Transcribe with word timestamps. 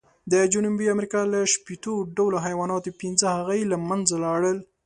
د 0.31 0.33
جنوبي 0.53 0.85
امریکا 0.95 1.21
له 1.33 1.39
شپېتو 1.53 1.93
ډولو 2.17 2.37
حیواناتو، 2.45 2.97
پینځه 2.99 3.27
هغه 3.35 3.53
یې 3.59 3.65
له 3.71 3.77
منځه 3.89 4.15
لاړل. 4.25 4.57